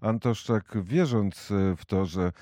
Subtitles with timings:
[0.00, 2.32] Antoszczak, wierząc w to, że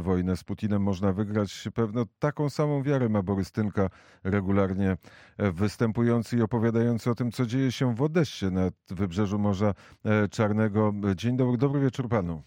[0.00, 3.88] wojnę z Putinem można wygrać, pewno taką samą wiarę ma Borys Tynka,
[4.24, 4.96] regularnie
[5.38, 9.74] występujący i opowiadający o tym, co dzieje się w Odessie na wybrzeżu Morza
[10.30, 10.92] Czarnego.
[11.14, 12.42] Dzień dobry, dobry wieczór panu.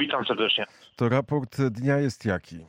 [0.00, 0.64] Witam serdecznie.
[0.96, 2.66] To raport dnia jest jaki?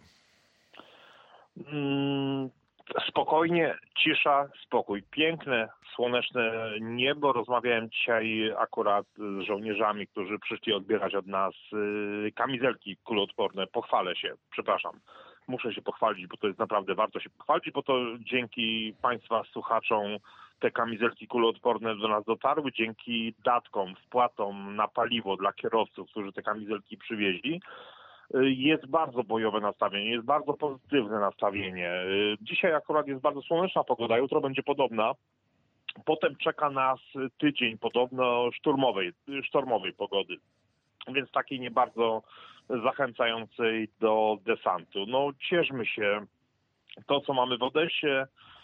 [3.07, 5.03] Spokojnie, cisza, spokój.
[5.11, 6.51] Piękne, słoneczne
[6.81, 7.33] niebo.
[7.33, 11.53] Rozmawiałem dzisiaj akurat z żołnierzami, którzy przyszli odbierać od nas
[12.27, 13.67] y, kamizelki kuloodporne.
[13.67, 14.99] Pochwalę się, przepraszam.
[15.47, 20.17] Muszę się pochwalić, bo to jest naprawdę warto się pochwalić, bo to dzięki Państwa słuchaczom
[20.59, 26.41] te kamizelki kuloodporne do nas dotarły, dzięki datkom, wpłatom na paliwo dla kierowców, którzy te
[26.41, 27.61] kamizelki przywieźli
[28.43, 31.91] jest bardzo bojowe nastawienie, jest bardzo pozytywne nastawienie.
[32.41, 35.11] Dzisiaj akurat jest bardzo słoneczna pogoda, jutro będzie podobna.
[36.05, 36.99] Potem czeka nas
[37.37, 39.11] tydzień podobno szturmowej,
[39.43, 40.35] sztormowej pogody,
[41.07, 42.23] więc takiej nie bardzo
[42.83, 45.05] zachęcającej do desantu.
[45.07, 46.25] No cieszmy się.
[47.07, 48.62] To, co mamy w Odesie, Y,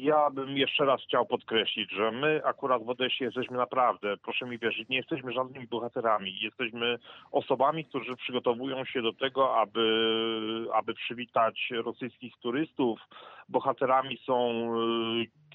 [0.00, 4.58] ja bym jeszcze raz chciał podkreślić, że my akurat w Odesie jesteśmy naprawdę, proszę mi
[4.58, 6.40] wierzyć, nie jesteśmy żadnymi bohaterami.
[6.40, 6.98] Jesteśmy
[7.32, 13.00] osobami, którzy przygotowują się do tego, aby, aby przywitać rosyjskich turystów.
[13.48, 14.68] Bohaterami są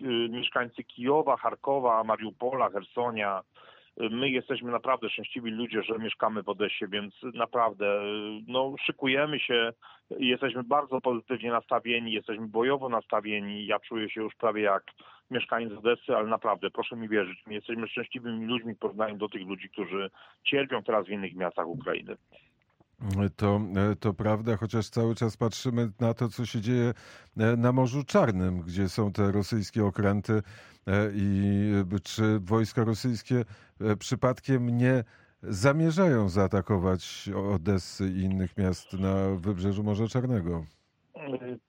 [0.02, 3.44] y, y, mieszkańcy Kijowa, Charkowa, Mariupola, Hersonia,
[4.00, 8.02] My jesteśmy naprawdę szczęśliwi ludzie, że mieszkamy w Odesie, więc naprawdę
[8.48, 9.74] no, szykujemy się,
[10.20, 13.66] jesteśmy bardzo pozytywnie nastawieni, jesteśmy bojowo nastawieni.
[13.66, 14.84] Ja czuję się już prawie jak
[15.32, 19.48] mieszkaniec Odessy, ale naprawdę, proszę mi wierzyć, my jesteśmy szczęśliwymi ludźmi w porównaniu do tych
[19.48, 20.10] ludzi, którzy
[20.44, 22.16] cierpią teraz w innych miastach Ukrainy.
[23.36, 23.62] To,
[24.00, 26.94] to prawda, chociaż cały czas patrzymy na to, co się dzieje
[27.38, 31.72] e, na Morzu Czarnym, gdzie są te rosyjskie okręty e, i
[32.04, 33.46] czy wojska rosyjskie
[33.82, 35.04] e, przypadkiem nie
[35.44, 40.66] zamierzają zaatakować Odessy i innych miast na wybrzeżu Morza Czarnego.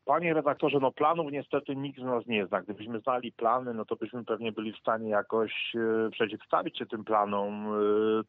[0.04, 2.62] Panie redaktorze, no planów niestety nikt z nas nie zna.
[2.62, 7.04] Gdybyśmy znali plany, no to byśmy pewnie byli w stanie jakoś e, przeciwstawić się tym
[7.04, 7.66] planom.
[7.66, 7.78] E,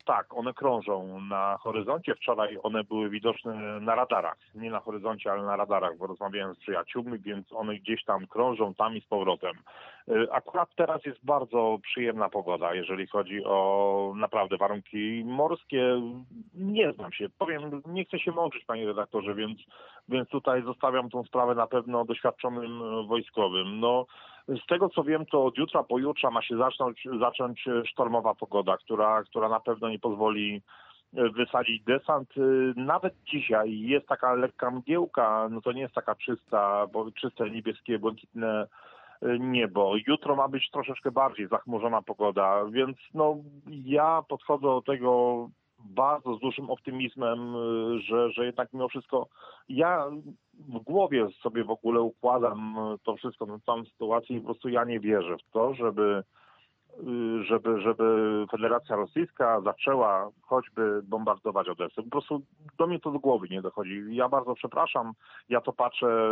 [0.06, 2.16] tak, one krążą na horyzoncie.
[2.16, 4.38] Wczoraj one były widoczne na radarach.
[4.56, 8.74] Nie na horyzoncie, ale na radarach, bo rozmawiałem z przyjaciółmi, więc one gdzieś tam krążą
[8.74, 9.54] tam i z powrotem.
[10.08, 16.02] E, akurat teraz jest bardzo przyjemna pogoda, jeżeli chodzi o naprawdę warunki morskie.
[16.56, 19.60] Nie znam się, powiem, nie chcę się mączyć, panie redaktorze, więc,
[20.10, 23.80] więc tutaj zostawiam tą sprawę na pewno doświadczonym wojskowym.
[23.80, 24.06] No,
[24.48, 29.24] z tego co wiem, to od jutra, pojutrze ma się zacząć, zacząć sztormowa pogoda, która,
[29.24, 30.62] która na pewno nie pozwoli
[31.16, 32.30] e, wysadzić desant.
[32.38, 32.42] E,
[32.76, 38.00] nawet dzisiaj jest taka lekka mgiełka, no to nie jest taka czysta, bo czyste niebieskie,
[38.00, 38.68] błękitne
[39.40, 39.94] niebo.
[40.08, 43.38] Jutro ma być troszeczkę bardziej zachmurzona pogoda, więc no
[43.68, 45.50] ja podchodzę do tego
[45.80, 47.54] bardzo z dużym optymizmem,
[48.00, 49.28] że, że jednak mimo wszystko
[49.70, 50.10] ja
[50.54, 54.84] w głowie sobie w ogóle układam to wszystko, tę całą sytuację i po prostu ja
[54.84, 56.24] nie wierzę w to, żeby
[57.48, 62.04] żeby, żeby Federacja Rosyjska zaczęła choćby bombardować Odessę.
[62.04, 62.42] Po prostu
[62.78, 64.04] do mnie to do głowy nie dochodzi.
[64.10, 65.14] Ja bardzo przepraszam,
[65.50, 66.32] ja to patrzę,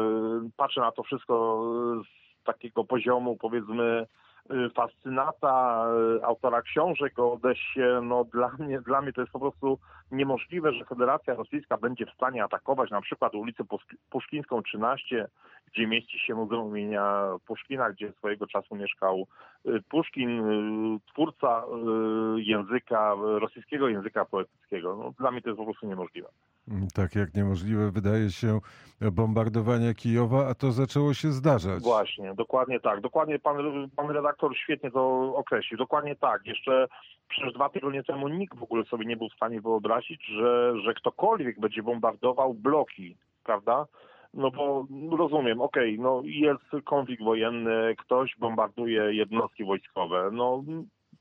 [0.58, 1.64] patrzę na to wszystko
[2.04, 4.06] z takiego poziomu powiedzmy
[4.52, 5.86] Y, fascynata,
[6.18, 9.80] y, autora książek o Odessie, no dla mnie, dla mnie to jest po prostu
[10.12, 13.64] niemożliwe, że Federacja Rosyjska będzie w stanie atakować na przykład ulicę
[14.10, 15.28] Puszkińską 13,
[15.74, 19.28] gdzie mieści się Muzeum imienia Puszkina, gdzie swojego czasu mieszkał
[19.66, 20.44] y, Puszkin,
[21.14, 21.64] twórca
[22.36, 24.96] języka, rosyjskiego języka poetyckiego.
[24.96, 26.30] No, dla mnie to jest po prostu niemożliwe.
[26.70, 28.60] Mm, tak jak niemożliwe wydaje się
[29.12, 31.84] bombardowanie Kijowa, a to zaczęło się zdarzać.
[31.84, 33.02] Właśnie, dokładnie tak.
[33.02, 33.58] Dokładnie pan,
[33.96, 35.78] pan redaktor świetnie to określił.
[35.78, 36.46] Dokładnie tak.
[36.46, 36.88] Jeszcze
[37.30, 40.94] przez dwa tygodnie temu nikt w ogóle sobie nie był w stanie wyobrazić, że, że
[40.94, 43.86] ktokolwiek będzie bombardował bloki, prawda?
[44.34, 44.88] No bo
[45.18, 50.30] rozumiem, okej, okay, no jest konflikt wojenny, ktoś bombarduje jednostki wojskowe.
[50.32, 50.64] No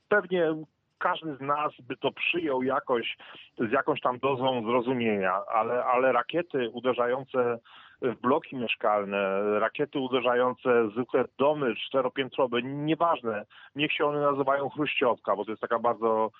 [0.08, 0.54] pewnie
[0.98, 3.16] każdy z nas by to przyjął jakoś,
[3.58, 7.58] z jakąś tam dozą zrozumienia, ale, ale rakiety uderzające
[8.02, 13.44] w bloki mieszkalne, rakiety uderzające zwykłe domy czteropiętrowe, nieważne,
[13.74, 16.30] niech się one nazywają chruściowka, bo to jest taka bardzo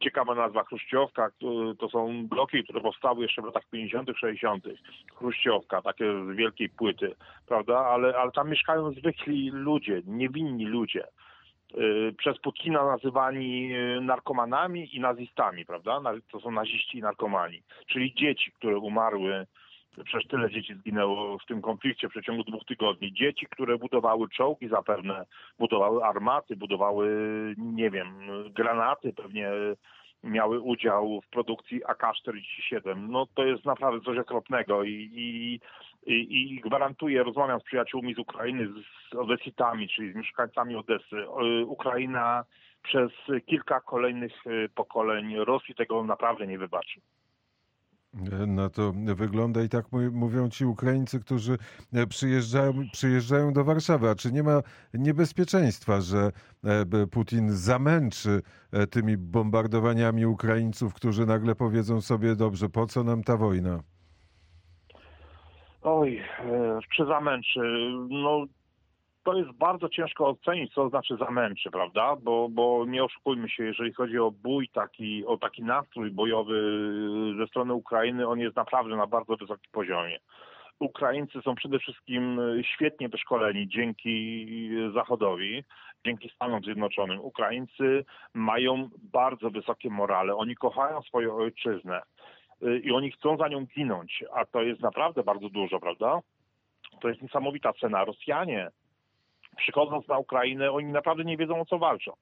[0.00, 1.30] ciekawa nazwa Chruściowka,
[1.78, 4.64] to są bloki, które powstały jeszcze w latach 50., 60.
[5.14, 7.14] Chruściowka, takie z wielkiej płyty,
[7.46, 7.78] prawda?
[7.78, 11.04] Ale, ale tam mieszkają zwykli ludzie, niewinni ludzie.
[11.78, 16.00] Y, przez Putina nazywani y, narkomanami i nazistami, prawda?
[16.32, 17.62] To są naziści i narkomani.
[17.86, 19.46] Czyli dzieci, które umarły,
[20.04, 23.12] przecież tyle dzieci zginęło w tym konflikcie w przeciągu dwóch tygodni.
[23.12, 25.26] Dzieci, które budowały czołgi zapewne,
[25.58, 27.08] budowały armaty, budowały,
[27.58, 28.08] nie wiem,
[28.52, 29.50] granaty, pewnie
[30.24, 33.08] miały udział w produkcji AK-47.
[33.08, 35.60] No to jest naprawdę coś okropnego i, i,
[36.06, 38.68] i, i gwarantuję, rozmawiam z przyjaciółmi z Ukrainy,
[39.12, 41.28] z Odesitami, czyli z mieszkańcami Odesy.
[41.66, 42.44] Ukraina
[42.82, 43.12] przez
[43.46, 44.32] kilka kolejnych
[44.74, 47.00] pokoleń Rosji tego naprawdę nie wybaczy.
[48.46, 51.58] Na to wygląda i tak mówią ci Ukraińcy, którzy
[51.92, 54.08] e, przyjeżdżają, przyjeżdżają do Warszawy.
[54.08, 54.60] A czy nie ma
[54.94, 56.32] niebezpieczeństwa, że
[56.64, 58.42] e, Putin zamęczy
[58.72, 63.80] e, tymi bombardowaniami Ukraińców, którzy nagle powiedzą sobie, dobrze, po co nam ta wojna?
[65.84, 66.22] Oj,
[66.96, 67.60] czy zamęczy?
[68.08, 68.44] No
[69.24, 72.16] to jest bardzo ciężko ocenić, co znaczy zamęczy, prawda?
[72.22, 76.54] Bo, bo nie oszukujmy się, jeżeli chodzi o bój, taki, o taki nastrój bojowy
[77.38, 80.18] ze strony Ukrainy, on jest naprawdę na bardzo wysokim poziomie.
[80.78, 84.46] Ukraińcy są przede wszystkim świetnie wyszkoleni dzięki
[84.94, 85.64] Zachodowi,
[86.06, 87.20] dzięki Stanom Zjednoczonym.
[87.20, 88.04] Ukraińcy
[88.34, 92.02] mają bardzo wysokie morale, oni kochają swoją ojczyznę
[92.82, 96.20] i oni chcą za nią ginąć, a to jest naprawdę bardzo dużo, prawda?
[97.00, 98.04] To jest niesamowita cena.
[98.04, 98.70] Rosjanie
[99.56, 102.12] przychodząc na Ukrainę, oni naprawdę nie wiedzą o co walczą.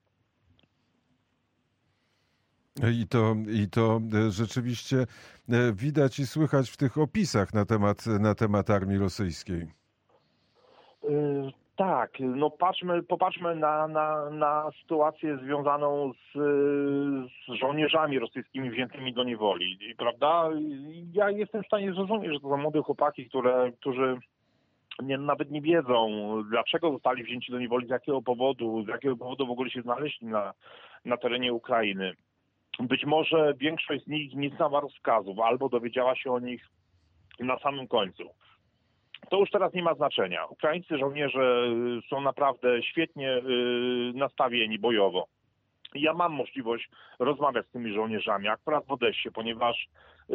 [2.92, 8.06] I to, I to e, rzeczywiście e, widać i słychać w tych opisach na temat,
[8.06, 9.66] na temat armii rosyjskiej.
[11.76, 16.32] Tak, no patrzmy, popatrzmy na, na, na sytuację związaną z,
[17.48, 20.50] z żołnierzami rosyjskimi wziętymi do niewoli, prawda?
[21.12, 24.18] Ja jestem w stanie zrozumieć, że to są młode chłopaki, które, którzy
[25.02, 26.08] nie, nawet nie wiedzą,
[26.50, 30.26] dlaczego zostali wzięci do niewoli, z jakiego powodu, z jakiego powodu w ogóle się znaleźli
[30.26, 30.52] na,
[31.04, 32.12] na terenie Ukrainy.
[32.80, 36.68] Być może większość z nich nie znała rozkazów albo dowiedziała się o nich
[37.40, 38.30] na samym końcu.
[39.32, 40.46] To już teraz nie ma znaczenia.
[40.46, 41.66] Ukraińscy żołnierze
[42.10, 43.42] są naprawdę świetnie y,
[44.14, 45.26] nastawieni bojowo
[45.94, 49.88] ja mam możliwość rozmawiać z tymi żołnierzami, akurat w Odessie, ponieważ
[50.30, 50.34] y,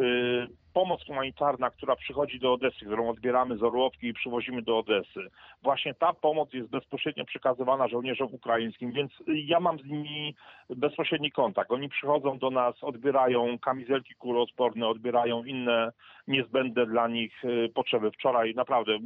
[0.72, 5.20] pomoc humanitarna, która przychodzi do Odessy, którą odbieramy z Orłowki i przywozimy do Odessy,
[5.62, 10.34] właśnie ta pomoc jest bezpośrednio przekazywana żołnierzom ukraińskim, więc ja mam z nimi
[10.70, 11.70] bezpośredni kontakt.
[11.70, 15.92] Oni przychodzą do nas, odbierają kamizelki kuloodporne, odbierają inne
[16.28, 18.10] niezbędne dla nich y, potrzeby.
[18.10, 18.98] Wczoraj naprawdę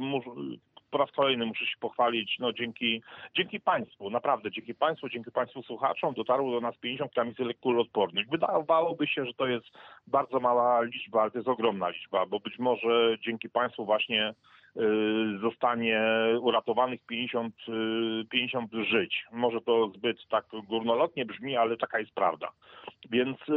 [0.93, 3.01] po raz kolejny muszę się pochwalić, no dzięki,
[3.37, 8.29] dzięki Państwu, naprawdę dzięki Państwu, dzięki Państwu słuchaczom dotarło do nas 50 kamizelek kuloodpornych.
[8.29, 9.65] Wydawałoby się, że to jest
[10.07, 14.33] bardzo mała liczba, ale to jest ogromna liczba, bo być może dzięki Państwu właśnie
[14.77, 14.81] y,
[15.41, 16.01] zostanie
[16.41, 17.55] uratowanych 50,
[18.29, 19.25] 50 y, żyć.
[19.31, 22.47] Może to zbyt tak górnolotnie brzmi, ale taka jest prawda.
[23.09, 23.53] Więc y,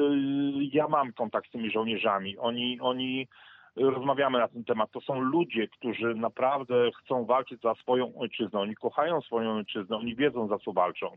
[0.72, 2.38] ja mam kontakt z tymi żołnierzami.
[2.38, 3.28] Oni, oni
[3.76, 4.90] rozmawiamy na ten temat.
[4.90, 8.60] To są ludzie, którzy naprawdę chcą walczyć za swoją ojczyznę.
[8.60, 11.10] Oni kochają swoją ojczyznę, oni wiedzą za co walczą.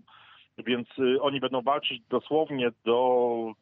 [0.57, 3.53] Więc y, oni będą walczyć dosłownie do,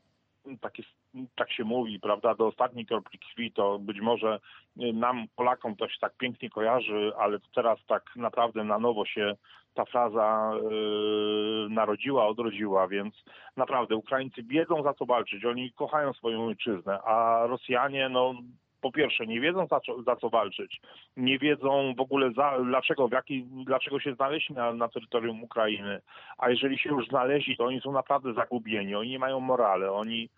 [0.62, 0.90] tak, jest,
[1.36, 3.52] tak się mówi, prawda, do ostatniej kropli krwi.
[3.52, 4.40] To być może
[4.82, 9.36] y, nam, Polakom, to się tak pięknie kojarzy, ale teraz tak naprawdę na nowo się
[9.74, 13.24] ta fraza yy, narodziła, odrodziła, więc
[13.58, 18.34] naprawdę Ukraińcy wiedzą za co walczyć, oni kochają swoją ojczyznę, a Rosjanie, no
[18.82, 20.82] po pierwsze nie wiedzą za co, za co walczyć,
[21.18, 26.02] nie wiedzą w ogóle za, dlaczego, w jaki, dlaczego się znaleźli na, na terytorium Ukrainy,
[26.38, 30.30] a jeżeli się już znaleźli, to oni są naprawdę zagubieni, oni nie mają morale, oni,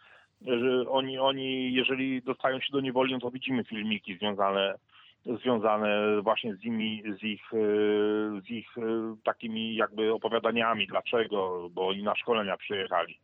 [0.89, 4.75] oni, oni jeżeli dostają się do niewoli, no to widzimy filmiki związane
[5.25, 7.41] związane właśnie z, nimi, z ich,
[8.45, 8.75] z ich
[9.23, 13.19] takimi jakby opowiadaniami, dlaczego, bo oni na szkolenia przyjechali.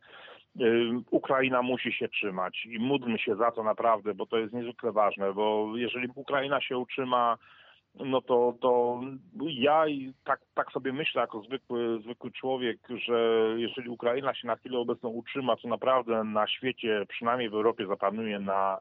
[1.10, 5.32] Ukraina musi się trzymać i módlmy się za to naprawdę, bo to jest niezwykle ważne,
[5.32, 7.38] bo jeżeli Ukraina się utrzyma,
[7.94, 9.00] no to, to
[9.40, 9.84] ja
[10.24, 15.08] tak, tak sobie myślę jako zwykły, zwykły człowiek, że jeżeli Ukraina się na chwilę obecną
[15.08, 18.78] utrzyma, to naprawdę na świecie, przynajmniej w Europie zapanuje na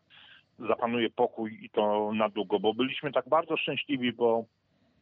[0.60, 4.46] zapanuje pokój i to na długo, bo byliśmy tak bardzo szczęśliwi, bo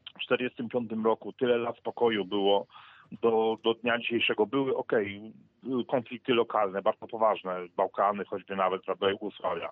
[0.05, 2.67] w 1945 roku tyle lat spokoju było,
[3.21, 4.91] do, do dnia dzisiejszego były ok,
[5.87, 9.69] konflikty lokalne, bardzo poważne, Bałkany, choćby nawet, prawda, Jugosławia.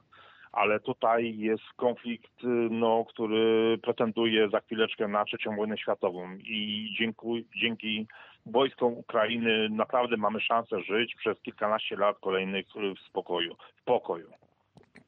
[0.52, 2.32] Ale tutaj jest konflikt,
[2.70, 8.08] no, który pretenduje za chwileczkę na trzecią wojnę światową i dzięki, dzięki
[8.46, 14.32] wojskom Ukrainy naprawdę mamy szansę żyć przez kilkanaście lat kolejnych w spokoju, w pokoju.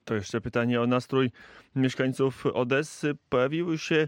[0.05, 1.29] To jeszcze pytanie o nastrój
[1.75, 3.13] mieszkańców Odessy.
[3.29, 4.07] Pojawiły się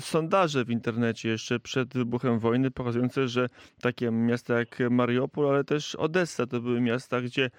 [0.00, 3.48] sondaże w internecie jeszcze przed wybuchem wojny pokazujące, że
[3.80, 7.50] takie miasta jak Mariupol, ale też Odessa to były miasta, gdzie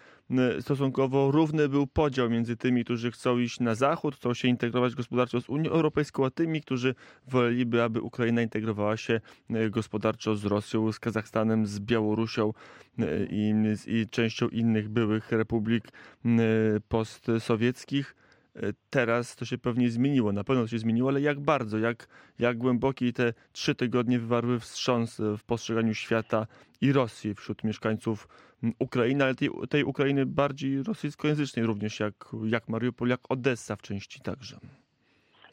[0.59, 5.41] stosunkowo równy był podział między tymi, którzy chcą iść na zachód, chcą się integrować gospodarczo
[5.41, 6.95] z Unią Europejską, a tymi, którzy
[7.27, 9.21] woleliby, aby Ukraina integrowała się
[9.69, 12.53] gospodarczo z Rosją, z Kazachstanem, z Białorusią
[13.29, 13.53] i,
[13.87, 15.83] i częścią innych byłych republik
[16.89, 18.15] postsowieckich.
[18.89, 22.07] Teraz to się pewnie zmieniło, na pewno to się zmieniło, ale jak bardzo, jak,
[22.39, 26.47] jak głęboki te trzy tygodnie wywarły wstrząs w postrzeganiu świata
[26.81, 28.27] i Rosji wśród mieszkańców
[28.79, 34.19] Ukrainy, ale tej, tej Ukrainy bardziej rosyjskojęzycznej również, jak, jak Mariupol, jak Odessa w części
[34.21, 34.59] także.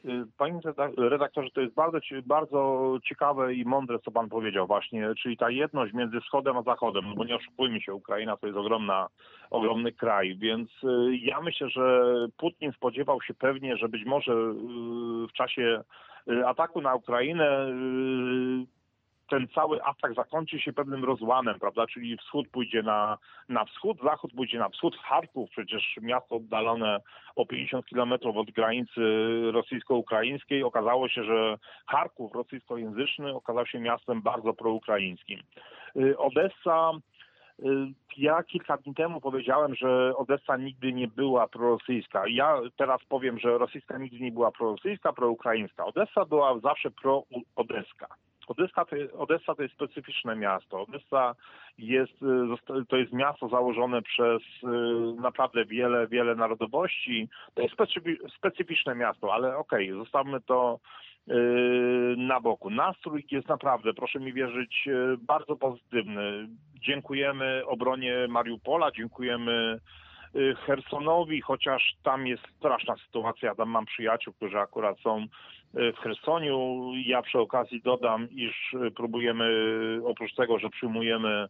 [0.05, 0.61] Y, panie
[0.97, 5.93] redaktorze, to jest bardzo, bardzo ciekawe i mądre, co pan powiedział właśnie, czyli ta jedność
[5.93, 9.09] między wschodem a zachodem, no bo nie oszukujmy się, Ukraina to jest ogromna,
[9.51, 12.05] ogromny kraj, więc y, ja myślę, że
[12.37, 15.83] Putin spodziewał się pewnie, że być może y, w czasie
[16.47, 17.67] ataku na Ukrainę
[19.33, 21.87] ten cały atak zakończy się pewnym rozłamem, prawda?
[21.87, 24.97] Czyli wschód pójdzie na, na wschód, zachód pójdzie na wschód.
[24.97, 27.01] Charków, przecież miasto oddalone
[27.37, 29.01] o 50 kilometrów od granicy
[29.53, 30.63] rosyjsko-ukraińskiej.
[30.63, 35.41] Okazało się, że Charków rosyjskojęzyczny okazał się miastem bardzo proukraińskim.
[35.97, 36.93] Y, Odessa
[37.59, 37.65] y,
[38.17, 42.25] ja kilka dni temu powiedziałem, że Odessa nigdy nie była prorosyjska.
[42.29, 45.85] Ja teraz powiem, że rosyjska nigdy nie była prorosyjska, proukraińska.
[45.85, 48.07] Odessa była zawsze pro-odeska.
[48.47, 50.83] Odessa to, jest, Odessa to jest specyficzne miasto.
[50.83, 51.35] Odessa
[51.79, 54.67] jest, y, to jest miasto założone przez y,
[55.21, 57.29] naprawdę wiele, wiele narodowości.
[57.55, 57.75] To jest
[58.37, 60.79] specyficzne miasto, ale okej, okay, zostawmy to
[61.29, 61.33] y,
[62.17, 62.71] na boku.
[62.71, 66.49] Nastrój jest naprawdę, proszę mi wierzyć, bardzo pozytywny.
[66.75, 69.81] Dziękujemy obronie Mariupola, dziękujemy
[70.67, 73.55] Hersonowi, chociaż tam jest straszna sytuacja.
[73.55, 75.27] Tam mam przyjaciół, którzy akurat są
[75.75, 76.83] w Chersoniu.
[77.07, 79.51] Ja przy okazji dodam, iż próbujemy,
[80.05, 81.49] oprócz tego, że przyjmujemy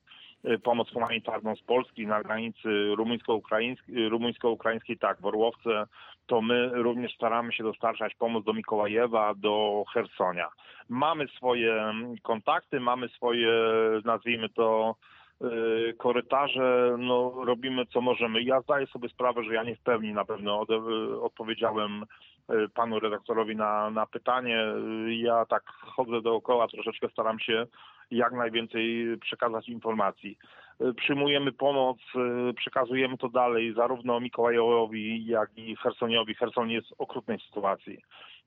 [0.62, 5.86] pomoc humanitarną z Polski na granicy rumuńsko-ukraińskiej, rumuńsko-ukraińskiej tak, w Orłowce,
[6.26, 10.48] to my również staramy się dostarczać pomoc do Mikołajewa, do Hersonia.
[10.88, 13.52] Mamy swoje kontakty, mamy swoje,
[14.04, 14.94] nazwijmy to,
[15.98, 18.42] korytarze, no robimy co możemy.
[18.42, 20.66] Ja zdaję sobie sprawę, że ja nie w pełni na pewno
[21.22, 22.04] odpowiedziałem
[22.48, 24.64] E, panu redaktorowi na, na pytanie.
[25.08, 27.66] Ja tak chodzę dookoła, troszeczkę staram się
[28.10, 30.38] jak najwięcej przekazać informacji.
[30.96, 31.98] Przyjmujemy pomoc,
[32.56, 36.34] przekazujemy to dalej zarówno Mikołajowi, jak i Hersoniowi.
[36.34, 37.98] Herson jest w okrutnej sytuacji.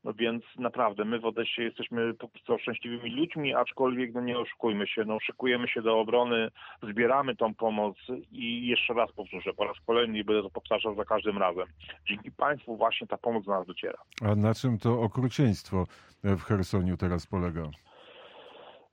[0.05, 4.87] No więc naprawdę my w Odessie jesteśmy póki co szczęśliwymi ludźmi, aczkolwiek no nie oszukujmy
[4.87, 6.51] się, no szykujemy się do obrony,
[6.83, 7.97] zbieramy tą pomoc
[8.31, 11.65] i jeszcze raz powtórzę, po raz kolejny i będę to powtarzał za każdym razem.
[12.07, 13.97] Dzięki Państwu właśnie ta pomoc do nas dociera.
[14.21, 15.85] A na czym to okrucieństwo
[16.23, 17.61] w Hersoniu teraz polega?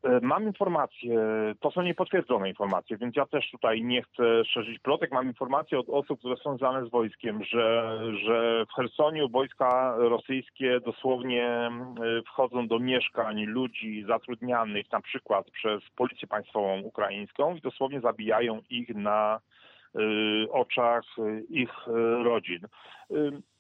[0.02, 1.18] E, mam informacje,
[1.60, 5.12] to są niepotwierdzone informacje, więc ja też tutaj nie chcę szerzyć plotek.
[5.12, 10.80] Mam informacje od osób, które są związane z wojskiem, że, że w Hersoniu wojska rosyjskie
[10.80, 11.70] dosłownie e,
[12.26, 18.88] wchodzą do mieszkań ludzi zatrudnianych na przykład przez Policję Państwową Ukraińską i dosłownie zabijają ich
[18.94, 19.40] na
[19.98, 21.04] Y, oczach
[21.50, 21.86] ich
[22.24, 22.60] rodzin.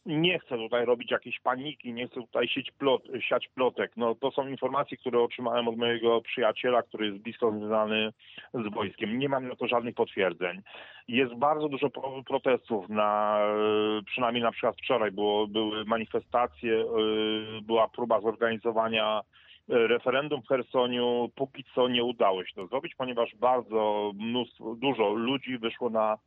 [0.06, 3.92] Nie chcę tutaj robić jakiejś paniki, nie chcę tutaj sieć plot, siać plotek.
[3.96, 8.12] No, to są informacje, które otrzymałem od mojego przyjaciela, który jest blisko związany
[8.54, 9.18] z wojskiem.
[9.18, 10.62] Nie mam na to żadnych potwierdzeń.
[11.08, 11.90] Jest bardzo dużo
[12.26, 13.38] protestów, na,
[14.06, 16.84] przynajmniej na przykład wczoraj było, były manifestacje,
[17.62, 19.20] była próba zorganizowania
[19.68, 25.58] referendum w Hersoniu póki co nie udało się to zrobić, ponieważ bardzo mnóstwo, dużo ludzi
[25.58, 26.18] wyszło na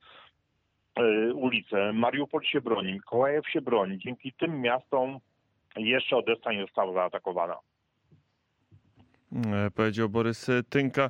[0.95, 1.93] e, ulicę.
[1.93, 3.99] Mariupol się broni, Mikołajew się broni.
[3.99, 5.19] Dzięki tym miastom
[5.77, 7.55] jeszcze Odessa nie została zaatakowana.
[9.33, 11.03] E, powiedział Borys Tynka.
[11.03, 11.09] E,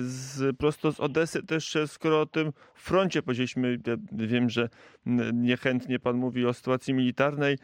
[0.00, 4.68] z, prosto z Odesy też, e, skoro o tym froncie powiedzieliśmy, ja wiem, że
[5.34, 7.58] niechętnie pan mówi o sytuacji militarnej,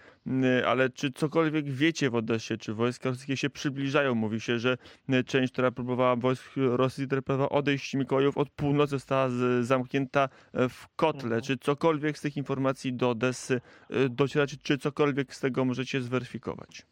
[0.66, 4.14] ale czy cokolwiek wiecie w Odesie, czy wojska rosyjskie się przybliżają?
[4.14, 4.78] Mówi się, że
[5.26, 9.28] część, która próbowała wojsk Rosji, która próbowała odejść Mikołajów od północy, została
[9.60, 11.22] zamknięta w kotle.
[11.22, 11.42] Mhm.
[11.42, 13.60] Czy cokolwiek z tych informacji do Odessy
[14.10, 16.86] dociera, czy cokolwiek z tego możecie zweryfikować?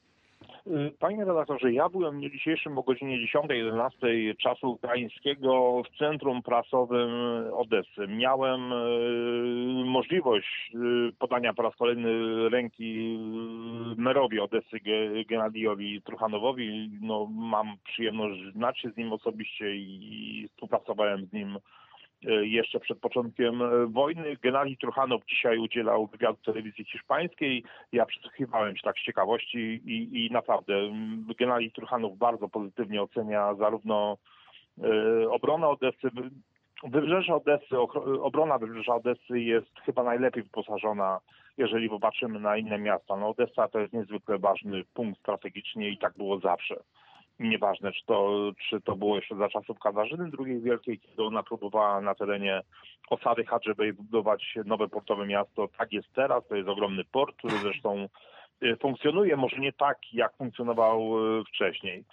[0.98, 7.10] Panie redaktorze, ja byłem w dniu dzisiejszym o godzinie 10-11 czasu ukraińskiego w centrum prasowym
[7.52, 8.08] Odessy.
[8.08, 12.10] Miałem y, możliwość y, podania po raz kolejny
[12.48, 13.18] ręki
[13.96, 14.80] merowi Odessy
[15.28, 16.90] Genadijowi Truchanowowi.
[17.00, 21.60] No, mam przyjemność znać się z nim osobiście i współpracowałem z nim e,
[22.42, 24.36] jeszcze przed początkiem e, wojny.
[24.42, 27.64] Genali Truchanow dzisiaj udzielał wywiadu telewizji hiszpańskiej.
[27.92, 33.54] Ja przysłuchiwałem się tak z ciekawości i, i naprawdę mm, Genali Truchanow bardzo pozytywnie ocenia
[33.54, 34.16] zarówno
[34.82, 36.10] e, obronę Odessy,
[36.84, 37.78] Wybrzeże Odessy,
[38.22, 41.20] obrona Wybrzeża Odessy jest chyba najlepiej wyposażona,
[41.58, 43.16] jeżeli popatrzymy na inne miasta.
[43.16, 46.76] No Odessa to jest niezwykle ważny punkt strategicznie i tak było zawsze.
[47.40, 52.00] Nieważne, czy to, czy to było jeszcze za czasów Katarzyny II Wielkiej, kiedy ona próbowała
[52.00, 52.62] na terenie
[53.10, 55.68] osady Hadżebej budować nowe portowe miasto.
[55.78, 58.08] Tak jest teraz, to jest ogromny port, który zresztą
[58.62, 62.04] y, funkcjonuje, może nie tak, jak funkcjonował y, wcześniej.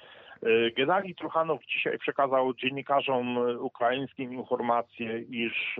[0.45, 5.79] Y, Genali Truchanow dzisiaj przekazał dziennikarzom ukraińskim informację, iż,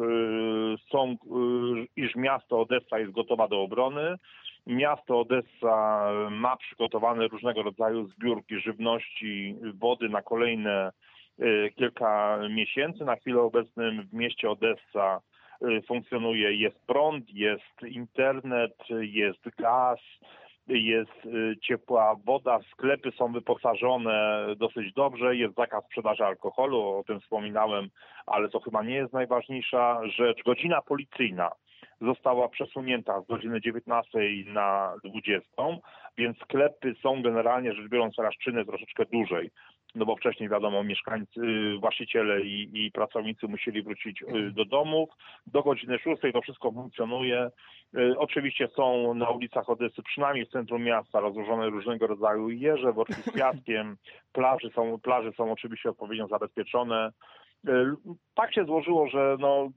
[0.92, 1.16] są,
[1.96, 4.18] iż miasto Odessa jest gotowa do obrony.
[4.68, 10.92] Miasto Odessa ma przygotowane różnego rodzaju zbiórki żywności, wody na kolejne
[11.40, 13.06] y, kilka miesięcy.
[13.06, 15.22] Na chwilę obecną w mieście Odessa
[15.62, 20.00] y, funkcjonuje, jest prąd, jest internet, jest gaz,
[20.68, 27.20] jest y, ciepła woda, sklepy są wyposażone dosyć dobrze, jest zakaz sprzedaży alkoholu, o tym
[27.20, 27.90] wspominałem,
[28.26, 30.44] ale to chyba nie jest najważniejsza rzecz.
[30.44, 31.52] Godzina policyjna
[32.02, 35.48] została przesunięta z godziny 19 na 20,
[36.18, 39.50] więc sklepy są generalnie rzecz biorąc teraz czyny troszeczkę dłużej.
[39.96, 45.10] No bo wcześniej wiadomo, mieszkańcy, y, właściciele i, i pracownicy musieli wrócić y, do domów.
[45.48, 47.50] Do godziny 6 to wszystko funkcjonuje.
[47.98, 53.14] Y, Oczywiście są na ulicach Odessy, przynajmniej w centrum miasta, rozłożone różnego rodzaju jeże, worki
[53.14, 53.98] z piaskiem.
[54.34, 57.12] Plaży są, plaże są oczywiście odpowiednio zabezpieczone.
[58.36, 59.70] Tak się złożyło, że no,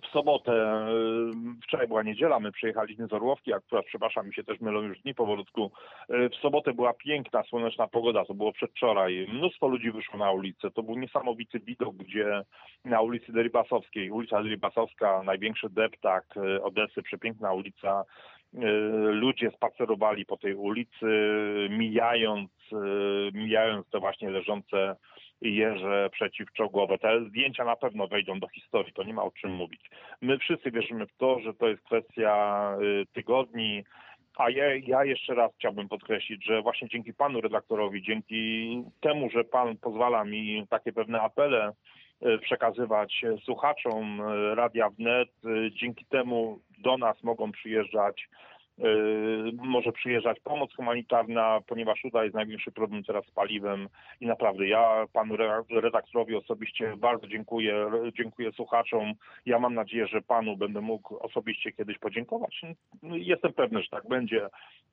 [0.00, 4.60] w sobotę, y, wczoraj była niedziela, my przyjechaliśmy z Orłowki, akurat przepraszam, mi się też
[4.60, 5.72] mylą już dni powolutku.
[6.10, 9.26] Y, W sobotę była piękna, słoneczna pogoda, to było przedwczoraj.
[9.32, 10.70] Mnóstwo ludzi wyszło na ulicę.
[10.70, 12.42] To był niesamowity widok, gdzie
[12.84, 18.04] na ulicy Deribasowskiej, ulica Deribasowska, największy deptak y, Odessy, przepiękna ulica,
[19.12, 21.06] ludzie spacerowali po tej ulicy,
[21.70, 22.50] mijając,
[23.34, 24.96] mijając te właśnie leżące
[25.42, 26.98] jeże przeciwczołgowe.
[26.98, 29.80] Te zdjęcia na pewno wejdą do historii, to nie ma o czym mówić.
[30.20, 33.84] My wszyscy wierzymy w to, że to jest kwestia y, tygodni,
[34.36, 39.44] a ja, ja jeszcze raz chciałbym podkreślić, że właśnie dzięki panu redaktorowi, dzięki temu, że
[39.44, 41.72] pan pozwala mi takie pewne apele
[42.26, 45.28] y, przekazywać słuchaczom y, Radia Wnet,
[45.70, 48.28] dzięki temu do nas mogą przyjeżdżać
[49.52, 53.88] może przyjeżdżać pomoc humanitarna, ponieważ tutaj jest największy problem teraz z paliwem
[54.20, 59.12] i naprawdę ja panu re- redaktorowi osobiście bardzo dziękuję, dziękuję słuchaczom.
[59.46, 62.62] Ja mam nadzieję, że panu będę mógł osobiście kiedyś podziękować.
[63.02, 64.46] No, Jestem pewny, że tak będzie.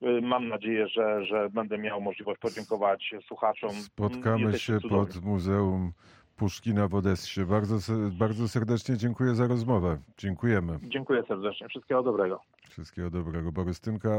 [0.03, 3.69] Y, Mam nadzieję, że, że będę miał możliwość podziękować słuchaczom.
[3.69, 4.89] Spotkamy się cudowni.
[5.13, 5.91] pod Muzeum
[6.39, 7.45] Puszkina w Odessie.
[7.45, 7.77] Bardzo,
[8.11, 9.97] bardzo serdecznie dziękuję za rozmowę.
[10.17, 10.79] Dziękujemy.
[10.83, 11.67] Dziękuję serdecznie.
[11.67, 12.41] Wszystkiego dobrego.
[12.69, 13.51] Wszystkiego dobrego.
[13.51, 14.09] Borys Tynka,